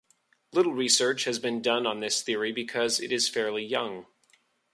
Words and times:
Little 0.51 0.73
research 0.73 1.25
has 1.25 1.37
been 1.37 1.61
done 1.61 1.85
on 1.85 1.99
this 1.99 2.23
theory 2.23 2.51
because 2.51 2.99
it 2.99 3.11
is 3.11 3.29
fairly 3.29 3.63
young. 3.63 4.07